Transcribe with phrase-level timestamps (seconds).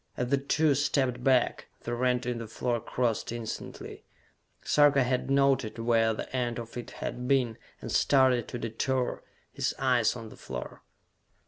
[0.17, 4.03] As the two stepped back, the rent in the floor closed instantly.
[4.63, 9.21] Sarka had noted where the end of it had been, and started to detour,
[9.53, 10.81] his eyes on the floor.